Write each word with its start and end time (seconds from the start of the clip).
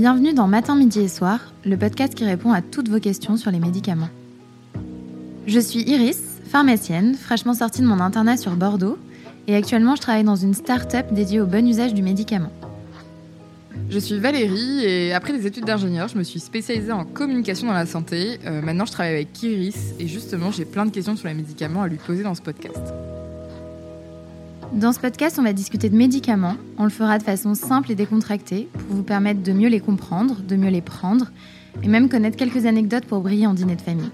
Bienvenue 0.00 0.32
dans 0.32 0.46
Matin, 0.46 0.76
Midi 0.76 1.00
et 1.00 1.08
Soir, 1.08 1.52
le 1.66 1.76
podcast 1.76 2.14
qui 2.14 2.24
répond 2.24 2.52
à 2.52 2.62
toutes 2.62 2.88
vos 2.88 3.00
questions 3.00 3.36
sur 3.36 3.50
les 3.50 3.58
médicaments. 3.58 4.08
Je 5.46 5.60
suis 5.60 5.80
Iris, 5.80 6.40
pharmacienne, 6.46 7.14
fraîchement 7.14 7.52
sortie 7.52 7.82
de 7.82 7.86
mon 7.86 8.00
internat 8.00 8.38
sur 8.38 8.52
Bordeaux, 8.52 8.96
et 9.46 9.54
actuellement 9.54 9.96
je 9.96 10.00
travaille 10.00 10.24
dans 10.24 10.36
une 10.36 10.54
start-up 10.54 11.12
dédiée 11.12 11.42
au 11.42 11.44
bon 11.44 11.68
usage 11.68 11.92
du 11.92 12.00
médicament. 12.00 12.50
Je 13.90 13.98
suis 13.98 14.18
Valérie 14.18 14.86
et 14.86 15.12
après 15.12 15.34
des 15.34 15.46
études 15.46 15.66
d'ingénieur, 15.66 16.08
je 16.08 16.16
me 16.16 16.22
suis 16.22 16.40
spécialisée 16.40 16.92
en 16.92 17.04
communication 17.04 17.66
dans 17.66 17.74
la 17.74 17.84
santé. 17.84 18.38
Euh, 18.46 18.62
maintenant, 18.62 18.86
je 18.86 18.92
travaille 18.92 19.12
avec 19.12 19.42
Iris 19.42 19.92
et 19.98 20.08
justement, 20.08 20.50
j'ai 20.50 20.64
plein 20.64 20.86
de 20.86 20.92
questions 20.92 21.14
sur 21.14 21.28
les 21.28 21.34
médicaments 21.34 21.82
à 21.82 21.88
lui 21.88 21.98
poser 21.98 22.22
dans 22.22 22.34
ce 22.34 22.40
podcast. 22.40 22.94
Dans 24.72 24.92
ce 24.92 25.00
podcast, 25.00 25.36
on 25.36 25.42
va 25.42 25.52
discuter 25.52 25.90
de 25.90 25.96
médicaments. 25.96 26.54
On 26.78 26.84
le 26.84 26.90
fera 26.90 27.18
de 27.18 27.24
façon 27.24 27.56
simple 27.56 27.90
et 27.90 27.96
décontractée 27.96 28.68
pour 28.72 28.96
vous 28.98 29.02
permettre 29.02 29.42
de 29.42 29.52
mieux 29.52 29.68
les 29.68 29.80
comprendre, 29.80 30.42
de 30.42 30.54
mieux 30.54 30.70
les 30.70 30.80
prendre 30.80 31.26
et 31.82 31.88
même 31.88 32.08
connaître 32.08 32.36
quelques 32.36 32.66
anecdotes 32.66 33.04
pour 33.04 33.20
briller 33.20 33.48
en 33.48 33.54
dîner 33.54 33.74
de 33.74 33.80
famille. 33.80 34.10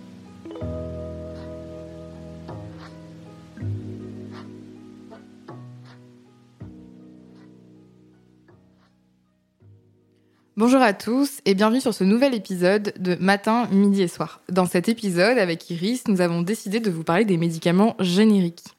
Bonjour 10.56 10.80
à 10.80 10.94
tous 10.94 11.40
et 11.44 11.52
bienvenue 11.52 11.82
sur 11.82 11.92
ce 11.92 12.02
nouvel 12.02 12.32
épisode 12.32 12.94
de 12.98 13.14
Matin, 13.20 13.68
Midi 13.72 14.00
et 14.00 14.08
Soir. 14.08 14.40
Dans 14.50 14.64
cet 14.64 14.88
épisode, 14.88 15.36
avec 15.36 15.68
Iris, 15.68 16.08
nous 16.08 16.22
avons 16.22 16.40
décidé 16.40 16.80
de 16.80 16.90
vous 16.90 17.04
parler 17.04 17.26
des 17.26 17.36
médicaments 17.36 17.94
génériques. 18.00 18.75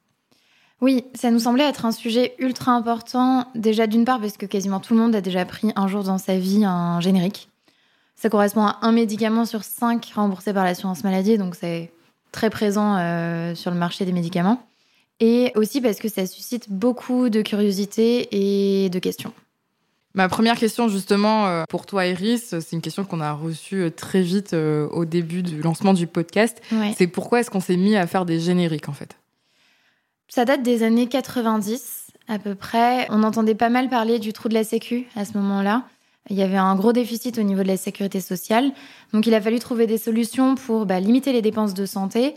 Oui, 0.79 1.05
ça 1.15 1.31
nous 1.31 1.39
semblait 1.39 1.67
être 1.67 1.85
un 1.85 1.91
sujet 1.91 2.35
ultra 2.37 2.71
important, 2.71 3.47
déjà 3.55 3.87
d'une 3.87 4.05
part 4.05 4.19
parce 4.19 4.37
que 4.37 4.45
quasiment 4.45 4.79
tout 4.79 4.93
le 4.93 4.99
monde 4.99 5.15
a 5.15 5.21
déjà 5.21 5.43
pris 5.43 5.71
un 5.75 5.87
jour 5.87 6.03
dans 6.03 6.19
sa 6.19 6.37
vie 6.37 6.63
un 6.65 7.01
générique. 7.01 7.49
Ça 8.15 8.29
correspond 8.29 8.61
à 8.61 8.77
un 8.81 8.91
médicament 8.91 9.45
sur 9.45 9.63
cinq 9.63 10.11
remboursé 10.15 10.53
par 10.53 10.65
l'assurance 10.65 11.03
maladie, 11.03 11.37
donc 11.37 11.55
c'est 11.55 11.91
très 12.31 12.51
présent 12.51 12.95
euh, 12.97 13.55
sur 13.55 13.71
le 13.71 13.77
marché 13.77 14.05
des 14.05 14.11
médicaments. 14.11 14.63
Et 15.19 15.51
aussi 15.55 15.81
parce 15.81 15.97
que 15.97 16.09
ça 16.09 16.27
suscite 16.27 16.69
beaucoup 16.69 17.29
de 17.29 17.41
curiosité 17.41 18.27
et 18.31 18.89
de 18.89 18.99
questions. 18.99 19.33
Ma 20.13 20.29
première 20.29 20.57
question 20.57 20.89
justement 20.89 21.47
euh, 21.47 21.63
pour 21.69 21.87
toi 21.87 22.05
Iris, 22.05 22.59
c'est 22.59 22.71
une 22.73 22.81
question 22.81 23.03
qu'on 23.03 23.21
a 23.21 23.33
reçue 23.33 23.83
euh, 23.83 23.89
très 23.89 24.21
vite 24.21 24.53
au 24.53 25.05
début 25.05 25.41
du 25.41 25.61
lancement 25.61 25.93
du 25.95 26.05
podcast. 26.05 26.61
C'est 26.95 27.07
pourquoi 27.07 27.39
est-ce 27.39 27.49
qu'on 27.49 27.61
s'est 27.61 27.77
mis 27.77 27.95
à 27.95 28.05
faire 28.05 28.25
des 28.25 28.39
génériques 28.39 28.89
en 28.89 28.93
fait? 28.93 29.15
Ça 30.27 30.45
date 30.45 30.63
des 30.63 30.83
années 30.83 31.07
90 31.07 32.07
à 32.27 32.39
peu 32.39 32.55
près. 32.55 33.07
On 33.09 33.23
entendait 33.23 33.55
pas 33.55 33.69
mal 33.69 33.89
parler 33.89 34.19
du 34.19 34.33
trou 34.33 34.49
de 34.49 34.53
la 34.53 34.63
Sécu 34.63 35.07
à 35.15 35.25
ce 35.25 35.37
moment-là. 35.37 35.83
Il 36.29 36.35
y 36.35 36.41
avait 36.41 36.57
un 36.57 36.75
gros 36.75 36.91
déficit 36.91 37.37
au 37.37 37.43
niveau 37.43 37.63
de 37.63 37.67
la 37.67 37.77
sécurité 37.77 38.19
sociale. 38.19 38.71
Donc 39.13 39.25
il 39.27 39.33
a 39.33 39.41
fallu 39.41 39.59
trouver 39.59 39.87
des 39.87 39.97
solutions 39.97 40.55
pour 40.55 40.85
bah, 40.85 40.99
limiter 40.99 41.31
les 41.31 41.41
dépenses 41.41 41.73
de 41.73 41.85
santé 41.85 42.35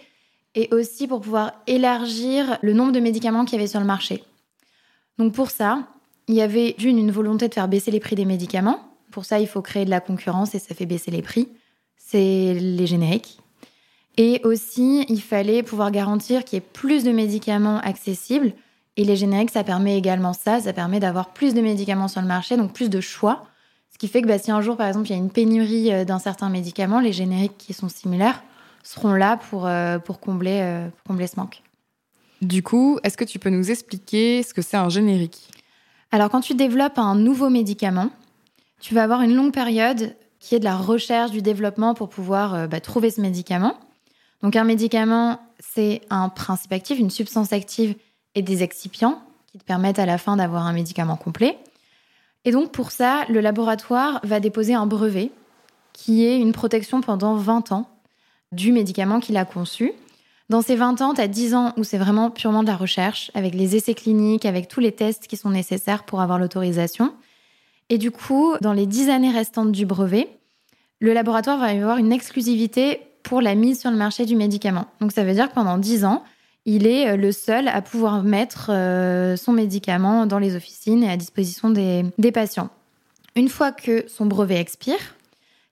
et 0.54 0.68
aussi 0.72 1.08
pour 1.08 1.20
pouvoir 1.20 1.52
élargir 1.66 2.58
le 2.62 2.72
nombre 2.72 2.92
de 2.92 3.00
médicaments 3.00 3.44
qu'il 3.44 3.58
y 3.58 3.60
avait 3.60 3.68
sur 3.68 3.80
le 3.80 3.86
marché. 3.86 4.22
Donc 5.18 5.34
pour 5.34 5.50
ça, 5.50 5.88
il 6.28 6.34
y 6.34 6.42
avait 6.42 6.74
d'une 6.78 6.98
une 6.98 7.10
volonté 7.10 7.48
de 7.48 7.54
faire 7.54 7.68
baisser 7.68 7.90
les 7.90 8.00
prix 8.00 8.14
des 8.14 8.24
médicaments. 8.24 8.80
Pour 9.10 9.24
ça, 9.24 9.40
il 9.40 9.48
faut 9.48 9.62
créer 9.62 9.84
de 9.84 9.90
la 9.90 10.00
concurrence 10.00 10.54
et 10.54 10.60
ça 10.60 10.74
fait 10.74 10.86
baisser 10.86 11.10
les 11.10 11.22
prix. 11.22 11.48
C'est 11.96 12.54
les 12.54 12.86
génériques. 12.86 13.40
Et 14.22 14.42
aussi, 14.44 15.06
il 15.08 15.22
fallait 15.22 15.62
pouvoir 15.62 15.90
garantir 15.90 16.44
qu'il 16.44 16.58
y 16.58 16.58
ait 16.58 16.70
plus 16.74 17.04
de 17.04 17.10
médicaments 17.10 17.78
accessibles. 17.78 18.52
Et 18.98 19.04
les 19.04 19.16
génériques, 19.16 19.48
ça 19.48 19.64
permet 19.64 19.96
également 19.96 20.34
ça. 20.34 20.60
Ça 20.60 20.74
permet 20.74 21.00
d'avoir 21.00 21.32
plus 21.32 21.54
de 21.54 21.62
médicaments 21.62 22.06
sur 22.06 22.20
le 22.20 22.26
marché, 22.26 22.58
donc 22.58 22.74
plus 22.74 22.90
de 22.90 23.00
choix. 23.00 23.46
Ce 23.90 23.96
qui 23.96 24.08
fait 24.08 24.20
que 24.20 24.26
bah, 24.26 24.38
si 24.38 24.50
un 24.50 24.60
jour, 24.60 24.76
par 24.76 24.88
exemple, 24.88 25.06
il 25.06 25.12
y 25.12 25.14
a 25.14 25.18
une 25.18 25.30
pénurie 25.30 25.90
euh, 25.90 26.04
d'un 26.04 26.18
certain 26.18 26.50
médicament, 26.50 27.00
les 27.00 27.14
génériques 27.14 27.56
qui 27.56 27.72
sont 27.72 27.88
similaires 27.88 28.42
seront 28.82 29.14
là 29.14 29.38
pour, 29.38 29.66
euh, 29.66 29.98
pour, 29.98 30.20
combler, 30.20 30.60
euh, 30.60 30.88
pour 30.90 31.04
combler 31.04 31.26
ce 31.26 31.36
manque. 31.40 31.62
Du 32.42 32.62
coup, 32.62 32.98
est-ce 33.02 33.16
que 33.16 33.24
tu 33.24 33.38
peux 33.38 33.48
nous 33.48 33.70
expliquer 33.70 34.42
ce 34.42 34.52
que 34.52 34.60
c'est 34.60 34.76
un 34.76 34.90
générique? 34.90 35.48
Alors, 36.12 36.28
quand 36.28 36.42
tu 36.42 36.54
développes 36.54 36.98
un 36.98 37.14
nouveau 37.14 37.48
médicament, 37.48 38.10
tu 38.80 38.92
vas 38.92 39.02
avoir 39.02 39.22
une 39.22 39.34
longue 39.34 39.54
période 39.54 40.14
qui 40.40 40.56
est 40.56 40.58
de 40.58 40.64
la 40.64 40.76
recherche, 40.76 41.30
du 41.30 41.40
développement 41.40 41.94
pour 41.94 42.10
pouvoir 42.10 42.68
bah, 42.68 42.80
trouver 42.80 43.10
ce 43.10 43.22
médicament. 43.22 43.78
Donc 44.42 44.56
un 44.56 44.64
médicament, 44.64 45.40
c'est 45.58 46.02
un 46.10 46.28
principe 46.28 46.72
actif, 46.72 46.98
une 46.98 47.10
substance 47.10 47.52
active 47.52 47.94
et 48.34 48.42
des 48.42 48.62
excipients 48.62 49.20
qui 49.50 49.58
te 49.58 49.64
permettent 49.64 49.98
à 49.98 50.06
la 50.06 50.18
fin 50.18 50.36
d'avoir 50.36 50.66
un 50.66 50.72
médicament 50.72 51.16
complet. 51.16 51.58
Et 52.44 52.52
donc 52.52 52.72
pour 52.72 52.90
ça, 52.90 53.24
le 53.28 53.40
laboratoire 53.40 54.20
va 54.22 54.40
déposer 54.40 54.74
un 54.74 54.86
brevet 54.86 55.30
qui 55.92 56.24
est 56.24 56.38
une 56.38 56.52
protection 56.52 57.00
pendant 57.00 57.34
20 57.34 57.72
ans 57.72 57.88
du 58.52 58.72
médicament 58.72 59.20
qu'il 59.20 59.36
a 59.36 59.44
conçu. 59.44 59.92
Dans 60.48 60.62
ces 60.62 60.74
20 60.74 61.00
ans, 61.02 61.14
tu 61.14 61.20
as 61.20 61.28
10 61.28 61.54
ans 61.54 61.72
où 61.76 61.84
c'est 61.84 61.98
vraiment 61.98 62.30
purement 62.30 62.62
de 62.62 62.68
la 62.68 62.76
recherche, 62.76 63.30
avec 63.34 63.54
les 63.54 63.76
essais 63.76 63.94
cliniques, 63.94 64.46
avec 64.46 64.66
tous 64.66 64.80
les 64.80 64.92
tests 64.92 65.26
qui 65.26 65.36
sont 65.36 65.50
nécessaires 65.50 66.04
pour 66.04 66.20
avoir 66.20 66.38
l'autorisation. 66.38 67.14
Et 67.88 67.98
du 67.98 68.10
coup, 68.10 68.56
dans 68.60 68.72
les 68.72 68.86
10 68.86 69.10
années 69.10 69.30
restantes 69.30 69.70
du 69.70 69.86
brevet, 69.86 70.28
le 70.98 71.12
laboratoire 71.12 71.58
va 71.58 71.66
avoir 71.66 71.98
une 71.98 72.12
exclusivité 72.12 73.00
pour 73.30 73.40
la 73.40 73.54
mise 73.54 73.78
sur 73.78 73.92
le 73.92 73.96
marché 73.96 74.26
du 74.26 74.34
médicament. 74.34 74.86
Donc 75.00 75.12
ça 75.12 75.22
veut 75.22 75.34
dire 75.34 75.48
que 75.48 75.54
pendant 75.54 75.78
10 75.78 76.04
ans, 76.04 76.24
il 76.66 76.84
est 76.84 77.10
euh, 77.10 77.16
le 77.16 77.30
seul 77.30 77.68
à 77.68 77.80
pouvoir 77.80 78.24
mettre 78.24 78.70
euh, 78.70 79.36
son 79.36 79.52
médicament 79.52 80.26
dans 80.26 80.40
les 80.40 80.56
officines 80.56 81.04
et 81.04 81.08
à 81.08 81.16
disposition 81.16 81.70
des, 81.70 82.32
patients. 82.32 82.70
Une 83.36 83.48
fois 83.48 83.70
que 83.70 84.04
son 84.08 84.26
brevet 84.26 84.58
expire, 84.58 84.98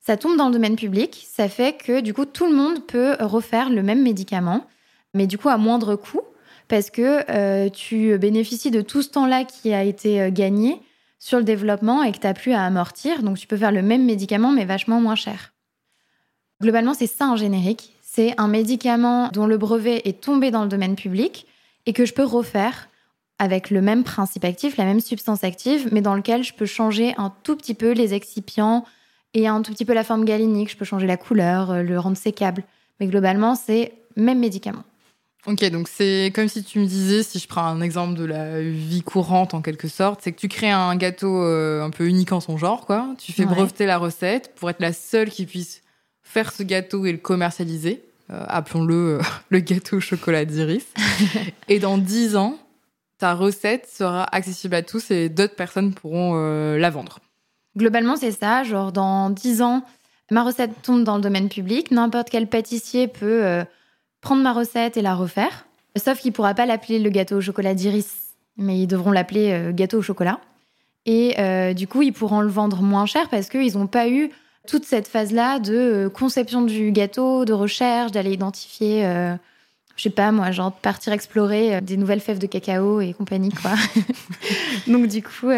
ça 0.01 0.17
tombe 0.17 0.37
dans 0.37 0.47
le 0.47 0.53
domaine 0.53 0.77
public, 0.77 1.27
ça 1.29 1.49
fait 1.49 1.73
que 1.73 2.01
du 2.01 2.15
coup 2.15 2.27
tout 2.27 2.47
le 2.47 2.55
monde 2.55 2.87
peut 2.87 3.17
refaire 3.19 3.71
le 3.71 3.83
même 3.83 4.05
médicament, 4.05 4.65
mais 5.13 5.27
du 5.27 5.37
coup 5.37 5.49
à 5.49 5.57
moindre 5.57 5.97
coût, 5.97 6.23
parce 6.69 6.91
que 6.91 7.29
euh, 7.29 7.69
tu 7.71 8.17
bénéficies 8.19 8.71
de 8.71 8.83
tout 8.83 9.03
ce 9.03 9.09
temps-là 9.09 9.43
qui 9.43 9.75
a 9.75 9.83
été 9.83 10.31
gagné 10.31 10.81
sur 11.19 11.39
le 11.39 11.45
développement 11.45 12.05
et 12.05 12.13
que 12.13 12.19
tu 12.19 12.27
n'as 12.29 12.35
plus 12.35 12.53
à 12.53 12.63
amortir, 12.63 13.25
donc 13.25 13.37
tu 13.37 13.49
peux 13.49 13.57
faire 13.57 13.73
le 13.73 13.83
même 13.83 14.05
médicament 14.05 14.53
mais 14.53 14.65
vachement 14.65 15.01
moins 15.01 15.17
cher. 15.17 15.53
Globalement, 16.61 16.95
c'est 16.95 17.07
ça 17.07 17.27
un 17.27 17.37
générique. 17.37 17.95
C'est 18.03 18.35
un 18.39 18.49
médicament 18.49 19.29
dont 19.33 19.47
le 19.47 19.59
brevet 19.59 20.03
est 20.05 20.21
tombé 20.21 20.51
dans 20.51 20.63
le 20.63 20.69
domaine 20.69 20.97
public 20.97 21.47
et 21.87 21.93
que 21.93 22.05
je 22.05 22.13
peux 22.13 22.25
refaire 22.25 22.89
avec 23.39 23.71
le 23.71 23.81
même 23.81 24.03
principe 24.03 24.45
actif, 24.45 24.77
la 24.77 24.85
même 24.85 25.01
substance 25.01 25.45
active, 25.45 25.89
mais 25.93 26.01
dans 26.01 26.15
lequel 26.15 26.43
je 26.43 26.53
peux 26.53 26.67
changer 26.67 27.15
un 27.17 27.33
tout 27.45 27.55
petit 27.55 27.75
peu 27.75 27.93
les 27.93 28.15
excipients 28.15 28.85
et 29.35 29.47
un 29.47 29.63
tout 29.63 29.73
petit 29.73 29.85
peu 29.85 29.95
la 29.95 30.03
forme 30.03 30.25
galénique. 30.25 30.71
Je 30.71 30.77
peux 30.77 30.85
changer 30.85 31.07
la 31.07 31.17
couleur, 31.17 31.71
euh, 31.71 31.83
le 31.83 31.99
rendre 32.01 32.17
sécable. 32.17 32.65
Mais 32.99 33.07
globalement, 33.07 33.55
c'est 33.55 33.93
même 34.17 34.41
médicament. 34.41 34.83
Ok, 35.47 35.65
donc 35.71 35.89
c'est 35.89 36.33
comme 36.35 36.49
si 36.49 36.65
tu 36.65 36.81
me 36.81 36.87
disais, 36.87 37.23
si 37.23 37.39
je 37.39 37.47
prends 37.47 37.63
un 37.63 37.81
exemple 37.81 38.19
de 38.19 38.25
la 38.25 38.61
vie 38.61 39.03
courante 39.03 39.55
en 39.55 39.63
quelque 39.63 39.87
sorte, 39.87 40.21
c'est 40.23 40.33
que 40.33 40.41
tu 40.41 40.49
crées 40.49 40.71
un 40.71 40.97
gâteau 40.97 41.43
euh, 41.43 41.85
un 41.85 41.91
peu 41.91 42.09
unique 42.09 42.33
en 42.33 42.41
son 42.41 42.59
genre, 42.59 42.85
quoi. 42.85 43.15
Tu 43.19 43.33
fais 43.33 43.45
breveter 43.45 43.87
la 43.87 43.99
recette 43.99 44.55
pour 44.57 44.69
être 44.69 44.81
la 44.81 44.93
seule 44.93 45.31
qui 45.31 45.47
puisse 45.47 45.83
faire 46.29 46.53
ce 46.53 46.63
gâteau 46.63 47.07
et 47.07 47.13
le 47.13 47.19
commercialiser. 47.19 48.05
Euh, 48.31 48.45
appelons-le 48.49 49.19
euh, 49.19 49.23
le 49.49 49.61
gâteau 49.61 49.97
au 49.97 50.01
chocolat 50.01 50.45
d'Iris. 50.45 50.87
et 51.69 51.79
dans 51.79 51.97
dix 51.97 52.37
ans, 52.37 52.59
ta 53.19 53.35
recette 53.35 53.89
sera 53.89 54.25
accessible 54.25 54.75
à 54.75 54.83
tous 54.83 55.11
et 55.11 55.29
d'autres 55.29 55.57
personnes 55.57 55.95
pourront 55.95 56.35
euh, 56.37 56.79
la 56.79 56.91
vendre. 56.91 57.19
Globalement, 57.77 58.17
c'est 58.17 58.33
ça. 58.33 58.63
Genre, 58.63 58.93
dans 58.93 59.31
dix 59.31 59.63
ans, 59.63 59.83
ma 60.31 60.43
recette 60.43 60.83
tombe 60.83 61.03
dans 61.03 61.17
le 61.17 61.23
domaine 61.23 61.49
public. 61.49 61.91
N'importe 61.91 62.29
quel 62.31 62.47
pâtissier 62.47 63.09
peut 63.09 63.65
prendre 64.21 64.43
ma 64.43 64.53
recette 64.53 64.97
et 64.97 65.03
la 65.03 65.15
refaire. 65.15 65.67
Sauf 65.97 66.19
qu'il 66.19 66.31
ne 66.31 66.35
pourra 66.35 66.55
pas 66.55 66.67
l'appeler 66.67 66.99
le 66.99 67.09
gâteau 67.09 67.37
au 67.37 67.41
chocolat 67.41 67.75
d'Iris, 67.75 68.35
mais 68.57 68.81
ils 68.81 68.89
devront 68.89 69.13
l'appeler 69.13 69.71
gâteau 69.75 69.99
au 69.99 70.03
chocolat. 70.03 70.41
Et 71.07 71.37
du 71.75 71.87
coup, 71.87 72.03
ils 72.03 72.13
pourront 72.13 72.41
le 72.41 72.49
vendre 72.49 72.83
moins 72.83 73.07
cher 73.07 73.29
parce 73.29 73.49
qu'ils 73.49 73.75
n'ont 73.75 73.87
pas 73.87 74.09
eu 74.09 74.31
toute 74.69 74.85
cette 74.85 75.09
phase-là 75.09 75.59
de 75.59 75.75
euh, 75.75 76.11
conception 76.11 76.63
du 76.63 76.93
gâteau, 76.93 77.45
de 77.45 77.53
recherche, 77.53 78.13
d'aller 78.13 78.33
identifier, 78.33 79.05
euh, 79.07 79.35
je 79.97 80.03
sais 80.03 80.11
pas 80.11 80.31
moi, 80.31 80.53
genre 80.53 80.71
partir 80.73 81.13
explorer 81.13 81.77
euh, 81.77 81.81
des 81.81 81.97
nouvelles 81.97 82.21
fèves 82.21 82.39
de 82.39 82.47
cacao 82.47 83.01
et 83.01 83.15
compagnie, 83.15 83.51
quoi. 83.51 83.73
Donc 84.87 85.07
du 85.09 85.23
coup, 85.23 85.51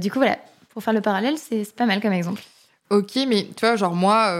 du 0.00 0.10
coup 0.10 0.18
voilà, 0.18 0.38
pour 0.70 0.82
faire 0.82 0.94
le 0.94 1.00
parallèle, 1.00 1.34
c'est 1.36 1.74
pas 1.74 1.84
mal 1.84 2.00
comme 2.00 2.12
exemple. 2.12 2.42
Ok, 2.90 3.18
mais 3.28 3.48
tu 3.56 3.66
vois, 3.66 3.76
genre 3.76 3.94
moi, 3.94 4.38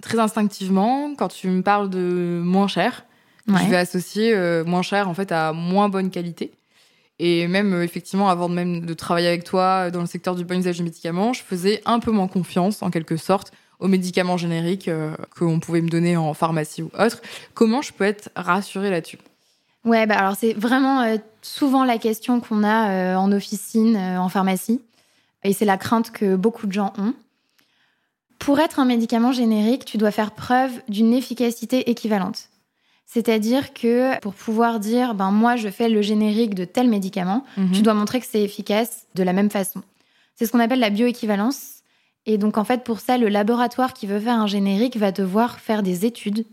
très 0.00 0.18
instinctivement, 0.18 1.14
quand 1.16 1.28
tu 1.28 1.48
me 1.48 1.62
parles 1.62 1.90
de 1.90 2.40
moins 2.42 2.68
cher, 2.68 3.04
je 3.46 3.68
vais 3.68 3.76
associer 3.76 4.34
moins 4.64 4.82
cher 4.82 5.08
en 5.08 5.14
fait 5.14 5.32
à 5.32 5.52
moins 5.52 5.88
bonne 5.88 6.10
qualité. 6.10 6.52
Et 7.18 7.46
même, 7.46 7.72
euh, 7.72 7.84
effectivement, 7.84 8.28
avant 8.28 8.48
même 8.48 8.86
de 8.86 8.94
travailler 8.94 9.28
avec 9.28 9.44
toi 9.44 9.90
dans 9.90 10.00
le 10.00 10.06
secteur 10.06 10.34
du 10.34 10.44
bon 10.44 10.58
usage 10.58 10.78
des 10.78 10.84
médicaments, 10.84 11.32
je 11.32 11.42
faisais 11.42 11.80
un 11.86 12.00
peu 12.00 12.10
moins 12.10 12.28
confiance, 12.28 12.82
en 12.82 12.90
quelque 12.90 13.16
sorte, 13.16 13.52
aux 13.78 13.88
médicaments 13.88 14.36
génériques 14.36 14.88
euh, 14.88 15.14
qu'on 15.36 15.60
pouvait 15.60 15.80
me 15.80 15.88
donner 15.88 16.16
en 16.16 16.34
pharmacie 16.34 16.82
ou 16.82 16.90
autre. 16.98 17.22
Comment 17.54 17.82
je 17.82 17.92
peux 17.92 18.04
être 18.04 18.30
rassurée 18.34 18.90
là-dessus? 18.90 19.18
Ouais, 19.84 20.06
bah 20.06 20.16
alors 20.16 20.34
c'est 20.34 20.54
vraiment 20.54 21.02
euh, 21.02 21.18
souvent 21.42 21.84
la 21.84 21.98
question 21.98 22.40
qu'on 22.40 22.64
a 22.64 23.16
en 23.16 23.30
officine, 23.32 23.96
en 23.96 24.28
pharmacie. 24.28 24.80
Et 25.44 25.52
c'est 25.52 25.66
la 25.66 25.76
crainte 25.76 26.10
que 26.10 26.36
beaucoup 26.36 26.66
de 26.66 26.72
gens 26.72 26.94
ont. 26.96 27.12
Pour 28.38 28.60
être 28.60 28.80
un 28.80 28.86
médicament 28.86 29.30
générique, 29.30 29.84
tu 29.84 29.98
dois 29.98 30.10
faire 30.10 30.32
preuve 30.32 30.72
d'une 30.88 31.12
efficacité 31.12 31.90
équivalente. 31.90 32.48
C'est-à-dire 33.14 33.72
que 33.72 34.18
pour 34.18 34.34
pouvoir 34.34 34.80
dire, 34.80 35.14
ben 35.14 35.30
moi 35.30 35.54
je 35.54 35.68
fais 35.68 35.88
le 35.88 36.02
générique 36.02 36.56
de 36.56 36.64
tel 36.64 36.88
médicament, 36.88 37.44
Mhm. 37.56 37.70
tu 37.70 37.82
dois 37.82 37.94
montrer 37.94 38.18
que 38.18 38.26
c'est 38.28 38.42
efficace 38.42 39.04
de 39.14 39.22
la 39.22 39.32
même 39.32 39.50
façon. 39.50 39.82
C'est 40.34 40.46
ce 40.46 40.50
qu'on 40.52 40.58
appelle 40.58 40.80
la 40.80 40.90
bioéquivalence. 40.90 41.74
Et 42.26 42.38
donc 42.38 42.58
en 42.58 42.64
fait 42.64 42.82
pour 42.82 42.98
ça, 42.98 43.16
le 43.16 43.28
laboratoire 43.28 43.92
qui 43.92 44.08
veut 44.08 44.18
faire 44.18 44.40
un 44.40 44.48
générique 44.48 44.96
va 44.96 45.12
devoir 45.12 45.60
faire 45.60 45.84
des 45.84 46.04
études 46.04 46.44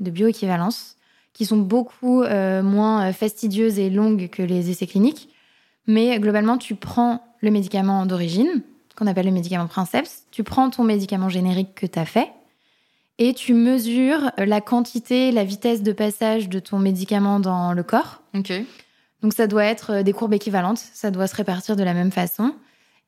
de 0.00 0.10
bioéquivalence 0.10 0.96
qui 1.34 1.46
sont 1.46 1.56
beaucoup 1.58 2.22
euh, 2.24 2.64
moins 2.64 3.08
euh, 3.08 3.12
fastidieuses 3.12 3.78
et 3.78 3.88
longues 3.88 4.28
que 4.28 4.42
les 4.42 4.70
essais 4.70 4.88
cliniques. 4.88 5.28
Mais 5.86 6.18
globalement, 6.18 6.58
tu 6.58 6.74
prends 6.74 7.22
le 7.40 7.52
médicament 7.52 8.06
d'origine, 8.06 8.62
qu'on 8.96 9.06
appelle 9.06 9.26
le 9.26 9.32
médicament 9.32 9.68
princeps, 9.68 10.24
tu 10.32 10.42
prends 10.42 10.68
ton 10.70 10.82
médicament 10.82 11.28
générique 11.28 11.76
que 11.76 11.86
tu 11.86 11.96
as 12.00 12.04
fait, 12.06 12.28
et 13.18 13.34
tu 13.34 13.54
mesures 13.54 14.30
la 14.38 14.60
quantité, 14.60 15.32
la 15.32 15.44
vitesse 15.44 15.82
de 15.82 15.92
passage 15.92 16.48
de 16.48 16.58
ton 16.60 16.78
médicament 16.78 17.40
dans 17.40 17.72
le 17.72 17.82
corps. 17.82 18.22
Ok. 18.36 18.52
Donc 19.22 19.32
ça 19.32 19.46
doit 19.46 19.64
être 19.64 19.90
euh, 19.94 20.02
des 20.02 20.12
courbes 20.12 20.34
équivalentes, 20.34 20.78
ça 20.78 21.10
doit 21.10 21.26
se 21.26 21.34
répartir 21.34 21.74
de 21.76 21.82
la 21.82 21.94
même 21.94 22.12
façon. 22.12 22.54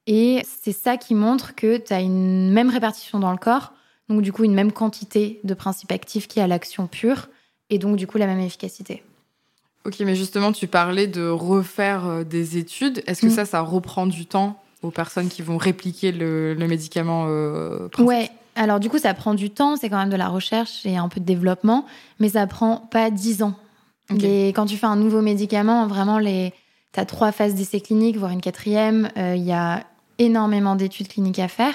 Et 0.06 0.42
c'est 0.62 0.72
ça 0.72 0.96
qui 0.96 1.14
montre 1.14 1.54
que 1.54 1.76
tu 1.76 1.92
as 1.92 2.00
une 2.00 2.50
même 2.50 2.70
répartition 2.70 3.20
dans 3.20 3.30
le 3.30 3.38
corps, 3.38 3.72
donc 4.08 4.22
du 4.22 4.32
coup 4.32 4.42
une 4.44 4.54
même 4.54 4.72
quantité 4.72 5.40
de 5.44 5.54
principe 5.54 5.92
actif 5.92 6.26
qui 6.26 6.40
a 6.40 6.46
l'action 6.48 6.86
pure, 6.88 7.28
et 7.68 7.78
donc 7.78 7.96
du 7.96 8.06
coup 8.08 8.18
la 8.18 8.26
même 8.26 8.40
efficacité. 8.40 9.02
Ok, 9.86 10.00
mais 10.00 10.16
justement, 10.16 10.52
tu 10.52 10.66
parlais 10.66 11.06
de 11.06 11.28
refaire 11.28 12.06
euh, 12.06 12.24
des 12.24 12.58
études. 12.58 13.02
Est-ce 13.06 13.22
que 13.22 13.28
Mm. 13.28 13.30
ça, 13.30 13.44
ça 13.44 13.60
reprend 13.60 14.06
du 14.06 14.26
temps 14.26 14.60
aux 14.82 14.90
personnes 14.90 15.28
qui 15.28 15.42
vont 15.42 15.56
répliquer 15.58 16.10
le, 16.12 16.54
le 16.54 16.66
médicament 16.66 17.26
euh, 17.28 17.88
principe? 17.88 18.08
Ouais, 18.08 18.30
alors 18.62 18.78
du 18.80 18.88
coup 18.90 18.98
ça 18.98 19.14
prend 19.14 19.34
du 19.34 19.50
temps, 19.50 19.76
c'est 19.76 19.88
quand 19.88 19.98
même 19.98 20.10
de 20.10 20.16
la 20.16 20.28
recherche 20.28 20.84
et 20.84 20.96
un 20.96 21.08
peu 21.08 21.18
de 21.20 21.24
développement, 21.24 21.86
mais 22.18 22.28
ça 22.30 22.46
prend 22.46 22.76
pas 22.76 23.10
10 23.10 23.42
ans. 23.42 23.54
Les- 24.10 24.48
quand 24.48 24.66
tu 24.66 24.76
fais 24.76 24.86
un 24.86 24.96
nouveau 24.96 25.20
médicament, 25.22 25.86
vraiment, 25.86 26.18
les... 26.18 26.52
tu 26.92 27.00
as 27.00 27.04
trois 27.06 27.30
phases 27.32 27.54
d'essai 27.54 27.80
clinique, 27.80 28.16
voire 28.16 28.32
une 28.32 28.40
quatrième. 28.40 29.08
Euh, 29.16 29.34
Il 29.36 29.44
y 29.44 29.52
a 29.52 29.84
énormément 30.18 30.74
d'études 30.76 31.08
cliniques 31.08 31.38
à 31.38 31.48
faire. 31.48 31.74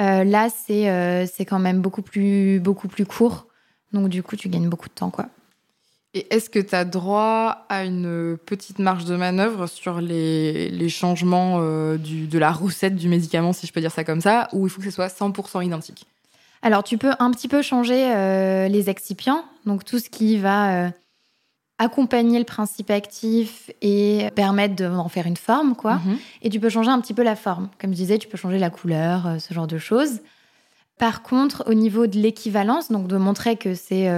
Euh, 0.00 0.22
là, 0.24 0.48
c'est 0.48 0.88
euh, 0.88 1.26
c'est 1.26 1.44
quand 1.44 1.58
même 1.58 1.80
beaucoup 1.80 2.02
plus, 2.02 2.60
beaucoup 2.60 2.86
plus 2.88 3.04
court. 3.04 3.46
Donc, 3.92 4.08
du 4.08 4.22
coup, 4.22 4.36
tu 4.36 4.48
gagnes 4.48 4.68
beaucoup 4.68 4.88
de 4.88 4.94
temps. 4.94 5.10
quoi. 5.10 5.26
Et 6.16 6.26
est-ce 6.34 6.48
que 6.48 6.58
tu 6.58 6.74
as 6.74 6.86
droit 6.86 7.66
à 7.68 7.84
une 7.84 8.38
petite 8.46 8.78
marge 8.78 9.04
de 9.04 9.16
manœuvre 9.16 9.66
sur 9.66 10.00
les, 10.00 10.70
les 10.70 10.88
changements 10.88 11.58
euh, 11.60 11.98
du, 11.98 12.26
de 12.26 12.38
la 12.38 12.52
recette 12.52 12.96
du 12.96 13.10
médicament, 13.10 13.52
si 13.52 13.66
je 13.66 13.72
peux 13.74 13.82
dire 13.82 13.92
ça 13.92 14.02
comme 14.02 14.22
ça, 14.22 14.48
ou 14.54 14.66
il 14.66 14.70
faut 14.70 14.78
que 14.78 14.86
ce 14.86 14.90
soit 14.90 15.08
100% 15.08 15.62
identique? 15.62 16.06
Alors, 16.62 16.84
tu 16.84 16.96
peux 16.96 17.10
un 17.18 17.30
petit 17.32 17.48
peu 17.48 17.60
changer 17.60 18.14
euh, 18.14 18.66
les 18.66 18.88
excipients, 18.88 19.44
donc 19.66 19.84
tout 19.84 19.98
ce 19.98 20.08
qui 20.08 20.38
va 20.38 20.86
euh, 20.86 20.90
accompagner 21.76 22.38
le 22.38 22.46
principe 22.46 22.90
actif 22.90 23.70
et 23.82 24.28
permettre 24.34 24.74
d'en 24.74 25.10
faire 25.10 25.26
une 25.26 25.36
forme, 25.36 25.76
quoi. 25.76 25.96
Mhm. 25.96 26.16
Et 26.40 26.48
tu 26.48 26.60
peux 26.60 26.70
changer 26.70 26.88
un 26.88 27.00
petit 27.02 27.12
peu 27.12 27.24
la 27.24 27.36
forme. 27.36 27.68
Comme 27.78 27.90
je 27.90 27.96
disais, 27.96 28.16
tu 28.16 28.26
peux 28.26 28.38
changer 28.38 28.58
la 28.58 28.70
couleur, 28.70 29.36
ce 29.38 29.52
genre 29.52 29.66
de 29.66 29.76
choses. 29.76 30.20
Par 30.96 31.22
contre, 31.22 31.64
au 31.66 31.74
niveau 31.74 32.06
de 32.06 32.16
l'équivalence, 32.16 32.90
donc 32.90 33.06
de 33.06 33.18
montrer 33.18 33.56
que 33.56 33.74
c'est 33.74 34.10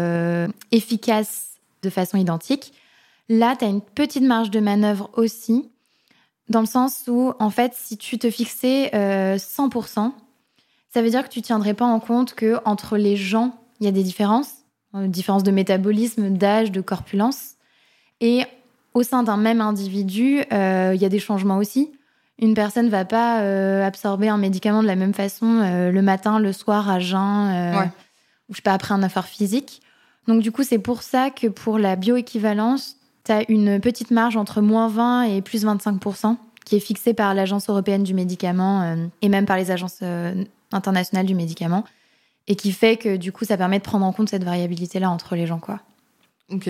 efficace 0.70 1.48
de 1.82 1.90
façon 1.90 2.16
identique, 2.18 2.72
là, 3.28 3.56
tu 3.56 3.64
as 3.64 3.68
une 3.68 3.80
petite 3.82 4.22
marge 4.24 4.50
de 4.50 4.60
manœuvre 4.60 5.10
aussi, 5.14 5.70
dans 6.48 6.60
le 6.60 6.66
sens 6.66 7.04
où, 7.08 7.32
en 7.38 7.50
fait, 7.50 7.74
si 7.74 7.96
tu 7.98 8.18
te 8.18 8.30
fixais 8.30 8.90
euh, 8.94 9.36
100%, 9.36 10.12
ça 10.92 11.02
veut 11.02 11.10
dire 11.10 11.22
que 11.22 11.28
tu 11.32 11.42
tiendrais 11.42 11.74
pas 11.74 11.84
en 11.84 12.00
compte 12.00 12.34
que 12.34 12.58
entre 12.64 12.96
les 12.96 13.16
gens, 13.16 13.54
il 13.80 13.84
y 13.84 13.88
a 13.88 13.92
des 13.92 14.02
différences, 14.02 14.52
euh, 14.94 15.06
différences 15.06 15.42
de 15.42 15.50
métabolisme, 15.50 16.30
d'âge, 16.30 16.72
de 16.72 16.80
corpulence. 16.80 17.56
Et 18.20 18.44
au 18.94 19.02
sein 19.02 19.22
d'un 19.22 19.36
même 19.36 19.60
individu, 19.60 20.42
euh, 20.52 20.92
il 20.94 21.00
y 21.00 21.04
a 21.04 21.08
des 21.10 21.18
changements 21.18 21.58
aussi. 21.58 21.92
Une 22.40 22.54
personne 22.54 22.88
va 22.88 23.04
pas 23.04 23.40
euh, 23.42 23.84
absorber 23.86 24.28
un 24.28 24.38
médicament 24.38 24.80
de 24.82 24.86
la 24.86 24.96
même 24.96 25.12
façon 25.12 25.60
euh, 25.60 25.90
le 25.90 26.02
matin, 26.02 26.38
le 26.38 26.52
soir, 26.52 26.88
à 26.88 26.98
jeun, 27.00 27.18
euh, 27.18 27.78
Ouais. 27.80 27.90
ou 28.48 28.52
je 28.52 28.56
sais 28.56 28.62
pas, 28.62 28.72
après 28.72 28.94
un 28.94 29.02
effort 29.02 29.26
physique. 29.26 29.82
Donc 30.28 30.42
du 30.42 30.52
coup, 30.52 30.62
c'est 30.62 30.78
pour 30.78 31.02
ça 31.02 31.30
que 31.30 31.46
pour 31.48 31.78
la 31.78 31.96
bioéquivalence, 31.96 32.96
tu 33.24 33.32
as 33.32 33.50
une 33.50 33.80
petite 33.80 34.10
marge 34.10 34.36
entre 34.36 34.60
moins 34.60 34.88
20 34.88 35.22
et 35.24 35.42
plus 35.42 35.64
25%, 35.64 36.36
qui 36.64 36.76
est 36.76 36.80
fixée 36.80 37.14
par 37.14 37.34
l'Agence 37.34 37.68
européenne 37.68 38.02
du 38.04 38.14
médicament 38.14 38.82
euh, 38.82 39.06
et 39.22 39.28
même 39.28 39.46
par 39.46 39.56
les 39.56 39.70
agences 39.70 39.98
euh, 40.02 40.44
internationales 40.70 41.26
du 41.26 41.34
médicament, 41.34 41.84
et 42.46 42.56
qui 42.56 42.72
fait 42.72 42.96
que 42.96 43.16
du 43.16 43.32
coup, 43.32 43.44
ça 43.44 43.56
permet 43.56 43.78
de 43.78 43.84
prendre 43.84 44.04
en 44.04 44.12
compte 44.12 44.28
cette 44.28 44.44
variabilité-là 44.44 45.10
entre 45.10 45.34
les 45.34 45.46
gens. 45.46 45.58
quoi. 45.58 45.80
Ok. 46.50 46.68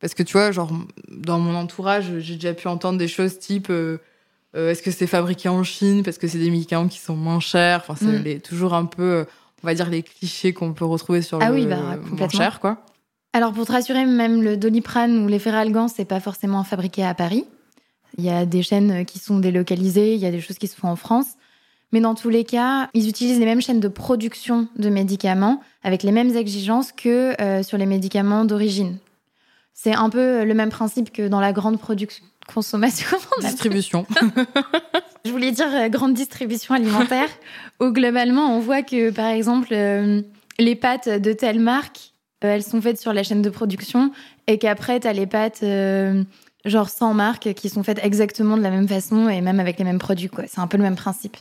Parce 0.00 0.14
que 0.14 0.22
tu 0.22 0.32
vois, 0.34 0.50
genre, 0.52 0.70
dans 1.08 1.38
mon 1.38 1.54
entourage, 1.54 2.18
j'ai 2.18 2.34
déjà 2.34 2.52
pu 2.54 2.68
entendre 2.68 2.98
des 2.98 3.08
choses 3.08 3.38
type 3.38 3.68
euh, 3.70 3.98
euh, 4.56 4.70
est-ce 4.70 4.82
que 4.82 4.90
c'est 4.90 5.06
fabriqué 5.06 5.48
en 5.48 5.62
Chine 5.64 6.02
parce 6.02 6.18
que 6.18 6.26
c'est 6.28 6.38
des 6.38 6.50
médicaments 6.50 6.88
qui 6.88 6.98
sont 6.98 7.16
moins 7.16 7.40
chers? 7.40 7.80
Enfin, 7.88 7.94
c'est 7.96 8.36
Mm. 8.36 8.40
toujours 8.40 8.74
un 8.74 8.84
peu, 8.84 9.26
on 9.62 9.66
va 9.66 9.74
dire, 9.74 9.88
les 9.90 10.02
clichés 10.02 10.52
qu'on 10.52 10.72
peut 10.72 10.84
retrouver 10.84 11.22
sur 11.22 11.38
Ah 11.40 11.48
le 11.50 11.54
oui, 11.54 11.66
bah, 11.66 11.96
moins 12.12 12.28
cher, 12.28 12.58
quoi. 12.60 12.78
Alors 13.36 13.52
pour 13.52 13.66
te 13.66 13.72
rassurer, 13.72 14.06
même 14.06 14.42
le 14.42 14.56
doliprane 14.56 15.22
ou 15.22 15.28
les 15.28 15.38
feralgans, 15.38 15.88
c'est 15.88 16.06
pas 16.06 16.20
forcément 16.20 16.64
fabriqué 16.64 17.04
à 17.04 17.12
Paris. 17.12 17.44
Il 18.16 18.24
y 18.24 18.30
a 18.30 18.46
des 18.46 18.62
chaînes 18.62 19.04
qui 19.04 19.18
sont 19.18 19.38
délocalisées, 19.38 20.14
il 20.14 20.20
y 20.20 20.24
a 20.24 20.30
des 20.30 20.40
choses 20.40 20.56
qui 20.56 20.68
se 20.68 20.74
font 20.74 20.88
en 20.88 20.96
France. 20.96 21.26
Mais 21.92 22.00
dans 22.00 22.14
tous 22.14 22.30
les 22.30 22.44
cas, 22.44 22.88
ils 22.94 23.10
utilisent 23.10 23.38
les 23.38 23.44
mêmes 23.44 23.60
chaînes 23.60 23.78
de 23.78 23.88
production 23.88 24.68
de 24.78 24.88
médicaments 24.88 25.60
avec 25.82 26.02
les 26.02 26.12
mêmes 26.12 26.34
exigences 26.34 26.92
que 26.92 27.38
euh, 27.38 27.62
sur 27.62 27.76
les 27.76 27.84
médicaments 27.84 28.46
d'origine. 28.46 28.96
C'est 29.74 29.94
un 29.94 30.08
peu 30.08 30.42
le 30.42 30.54
même 30.54 30.70
principe 30.70 31.12
que 31.12 31.28
dans 31.28 31.40
la 31.40 31.52
grande 31.52 31.78
production 31.78 32.24
consommation. 32.46 33.18
Distribution. 33.42 34.06
je 35.26 35.30
voulais 35.30 35.52
dire 35.52 35.68
euh, 35.74 35.88
grande 35.90 36.14
distribution 36.14 36.74
alimentaire, 36.74 37.28
où 37.80 37.90
globalement, 37.90 38.56
on 38.56 38.60
voit 38.60 38.80
que, 38.80 39.10
par 39.10 39.26
exemple, 39.26 39.68
euh, 39.72 40.22
les 40.58 40.74
pâtes 40.74 41.10
de 41.10 41.34
telle 41.34 41.60
marque, 41.60 42.14
elles 42.46 42.62
sont 42.62 42.80
faites 42.80 43.00
sur 43.00 43.12
la 43.12 43.22
chaîne 43.22 43.42
de 43.42 43.50
production, 43.50 44.10
et 44.46 44.58
qu'après, 44.58 45.00
tu 45.00 45.08
as 45.08 45.12
les 45.12 45.26
pâtes, 45.26 45.60
euh, 45.62 46.24
genre 46.64 46.88
sans 46.88 47.14
marque, 47.14 47.52
qui 47.54 47.68
sont 47.68 47.82
faites 47.82 48.00
exactement 48.02 48.56
de 48.56 48.62
la 48.62 48.70
même 48.70 48.88
façon, 48.88 49.28
et 49.28 49.40
même 49.40 49.60
avec 49.60 49.78
les 49.78 49.84
mêmes 49.84 49.98
produits. 49.98 50.28
quoi. 50.28 50.44
C'est 50.48 50.60
un 50.60 50.66
peu 50.66 50.76
le 50.76 50.82
même 50.82 50.96
principe. 50.96 51.36